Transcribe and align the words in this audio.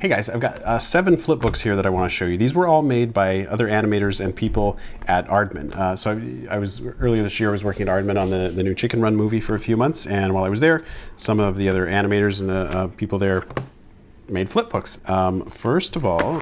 Hey 0.00 0.08
guys, 0.08 0.30
I've 0.30 0.40
got 0.40 0.62
uh, 0.62 0.78
seven 0.78 1.18
flip 1.18 1.40
books 1.40 1.60
here 1.60 1.76
that 1.76 1.84
I 1.84 1.90
want 1.90 2.10
to 2.10 2.16
show 2.16 2.24
you. 2.24 2.38
These 2.38 2.54
were 2.54 2.66
all 2.66 2.80
made 2.80 3.12
by 3.12 3.44
other 3.44 3.68
animators 3.68 4.18
and 4.18 4.34
people 4.34 4.78
at 5.06 5.26
Aardman. 5.26 5.76
Uh, 5.76 5.94
so 5.94 6.12
I, 6.48 6.54
I, 6.54 6.58
was 6.58 6.80
earlier 7.00 7.22
this 7.22 7.38
year 7.38 7.50
I 7.50 7.52
was 7.52 7.62
working 7.62 7.86
at 7.86 7.92
Aardman 7.92 8.18
on 8.18 8.30
the, 8.30 8.48
the 8.48 8.62
new 8.62 8.74
Chicken 8.74 9.02
Run 9.02 9.14
movie 9.14 9.42
for 9.42 9.54
a 9.54 9.58
few 9.60 9.76
months, 9.76 10.06
and 10.06 10.32
while 10.32 10.44
I 10.44 10.48
was 10.48 10.60
there, 10.60 10.82
some 11.18 11.38
of 11.38 11.58
the 11.58 11.68
other 11.68 11.86
animators 11.86 12.40
and 12.40 12.48
the 12.48 12.54
uh, 12.54 12.86
people 12.96 13.18
there 13.18 13.44
made 14.26 14.48
flip 14.48 14.70
books. 14.70 15.02
Um, 15.04 15.44
first 15.44 15.96
of 15.96 16.06
all, 16.06 16.40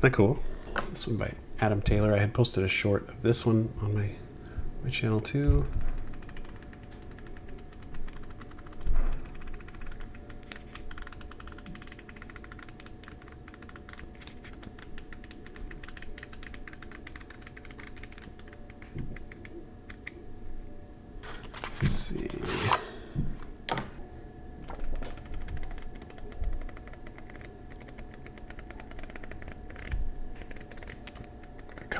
Isn't 0.00 0.12
that 0.12 0.16
cool? 0.16 0.42
This 0.88 1.06
one 1.06 1.18
by 1.18 1.34
Adam 1.60 1.82
Taylor. 1.82 2.14
I 2.14 2.20
had 2.20 2.32
posted 2.32 2.64
a 2.64 2.68
short 2.68 3.06
of 3.10 3.20
this 3.20 3.44
one 3.44 3.68
on 3.82 3.94
my, 3.94 4.12
my 4.82 4.88
channel 4.88 5.20
too. 5.20 5.66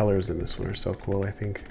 Colors 0.01 0.31
in 0.31 0.39
this 0.39 0.59
one 0.59 0.67
are 0.67 0.73
so 0.73 0.95
cool, 0.95 1.27
I 1.27 1.31
think. 1.31 1.63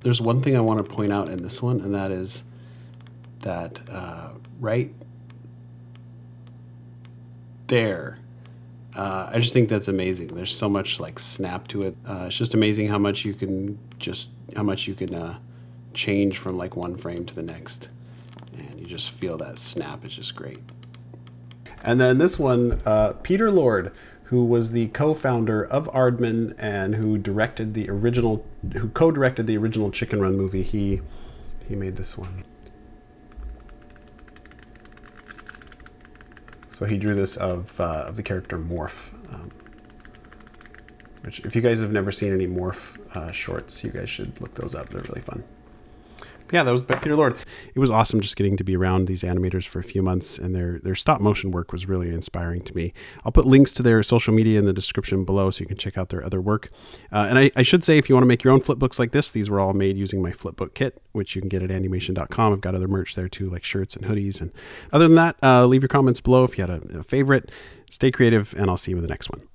There's 0.00 0.20
one 0.20 0.42
thing 0.42 0.56
I 0.56 0.60
want 0.60 0.84
to 0.84 0.92
point 0.92 1.12
out 1.12 1.28
in 1.28 1.44
this 1.44 1.62
one, 1.62 1.80
and 1.80 1.94
that 1.94 2.10
is 2.10 2.42
that 3.42 3.80
uh, 3.88 4.30
right 4.58 4.92
there 7.68 8.18
uh, 8.96 9.30
I 9.32 9.38
just 9.38 9.52
think 9.52 9.68
that's 9.68 9.88
amazing. 9.88 10.28
There's 10.28 10.54
so 10.54 10.68
much 10.68 10.98
like 11.00 11.18
snap 11.18 11.68
to 11.68 11.82
it. 11.82 11.96
Uh, 12.06 12.24
it's 12.26 12.36
just 12.36 12.54
amazing 12.54 12.88
how 12.88 12.98
much 12.98 13.24
you 13.24 13.34
can 13.34 13.78
just 13.98 14.32
how 14.56 14.62
much 14.62 14.88
you 14.88 14.94
can 14.94 15.14
uh, 15.14 15.38
change 15.94 16.38
from 16.38 16.58
like 16.58 16.76
one 16.76 16.96
frame 16.96 17.24
to 17.26 17.34
the 17.34 17.42
next, 17.42 17.88
and 18.56 18.80
you 18.80 18.86
just 18.86 19.10
feel 19.10 19.36
that 19.38 19.58
snap. 19.58 20.04
It's 20.04 20.14
just 20.14 20.34
great. 20.34 20.58
And 21.82 22.00
then 22.00 22.18
this 22.18 22.38
one, 22.38 22.80
uh, 22.84 23.14
Peter 23.22 23.50
Lord, 23.50 23.92
who 24.24 24.44
was 24.44 24.72
the 24.72 24.88
co-founder 24.88 25.64
of 25.64 25.88
Aardman 25.92 26.54
and 26.58 26.94
who 26.94 27.16
directed 27.16 27.74
the 27.74 27.88
original, 27.88 28.44
who 28.74 28.88
co-directed 28.88 29.46
the 29.46 29.56
original 29.56 29.90
Chicken 29.90 30.20
Run 30.20 30.36
movie. 30.36 30.62
He 30.62 31.00
he 31.68 31.76
made 31.76 31.96
this 31.96 32.18
one. 32.18 32.44
So 36.80 36.86
he 36.86 36.96
drew 36.96 37.14
this 37.14 37.36
of, 37.36 37.78
uh, 37.78 38.04
of 38.08 38.16
the 38.16 38.22
character 38.22 38.56
Morph. 38.56 39.12
Um, 39.30 39.50
which, 41.20 41.40
if 41.40 41.54
you 41.54 41.60
guys 41.60 41.78
have 41.78 41.92
never 41.92 42.10
seen 42.10 42.32
any 42.32 42.46
Morph 42.46 42.98
uh, 43.14 43.30
shorts, 43.32 43.84
you 43.84 43.90
guys 43.90 44.08
should 44.08 44.40
look 44.40 44.54
those 44.54 44.74
up. 44.74 44.88
They're 44.88 45.02
really 45.02 45.20
fun 45.20 45.44
yeah, 46.52 46.62
that 46.62 46.70
was 46.70 46.82
by 46.82 46.96
Peter 46.96 47.16
Lord. 47.16 47.36
It 47.74 47.78
was 47.78 47.90
awesome 47.90 48.20
just 48.20 48.36
getting 48.36 48.56
to 48.56 48.64
be 48.64 48.76
around 48.76 49.06
these 49.06 49.22
animators 49.22 49.66
for 49.66 49.78
a 49.78 49.84
few 49.84 50.02
months, 50.02 50.38
and 50.38 50.54
their 50.54 50.78
their 50.80 50.94
stop 50.94 51.20
motion 51.20 51.50
work 51.50 51.72
was 51.72 51.86
really 51.86 52.10
inspiring 52.10 52.62
to 52.62 52.76
me. 52.76 52.92
I'll 53.24 53.32
put 53.32 53.46
links 53.46 53.72
to 53.74 53.82
their 53.82 54.02
social 54.02 54.34
media 54.34 54.58
in 54.58 54.64
the 54.64 54.72
description 54.72 55.24
below 55.24 55.50
so 55.50 55.60
you 55.60 55.66
can 55.66 55.76
check 55.76 55.96
out 55.96 56.08
their 56.08 56.24
other 56.24 56.40
work. 56.40 56.70
Uh, 57.12 57.26
and 57.28 57.38
I, 57.38 57.50
I, 57.56 57.62
should 57.62 57.84
say, 57.84 57.98
if 57.98 58.08
you 58.08 58.14
want 58.14 58.22
to 58.22 58.28
make 58.28 58.42
your 58.42 58.52
own 58.52 58.60
flipbooks 58.60 58.98
like 58.98 59.12
this, 59.12 59.30
these 59.30 59.50
were 59.50 59.60
all 59.60 59.72
made 59.72 59.96
using 59.96 60.22
my 60.22 60.32
flipbook 60.32 60.74
kit, 60.74 61.02
which 61.12 61.34
you 61.34 61.42
can 61.42 61.48
get 61.48 61.62
at 61.62 61.70
andymation.com. 61.70 62.52
I've 62.52 62.60
got 62.60 62.74
other 62.74 62.88
merch 62.88 63.14
there 63.14 63.28
too, 63.28 63.50
like 63.50 63.64
shirts 63.64 63.96
and 63.96 64.04
hoodies. 64.04 64.40
And 64.40 64.52
other 64.92 65.06
than 65.06 65.16
that, 65.16 65.36
uh, 65.42 65.66
leave 65.66 65.82
your 65.82 65.88
comments 65.88 66.20
below 66.20 66.44
if 66.44 66.58
you 66.58 66.66
had 66.66 66.70
a, 66.70 66.98
a 66.98 67.02
favorite. 67.02 67.50
Stay 67.90 68.10
creative, 68.10 68.54
and 68.56 68.70
I'll 68.70 68.76
see 68.76 68.92
you 68.92 68.96
in 68.96 69.02
the 69.02 69.08
next 69.08 69.30
one. 69.30 69.49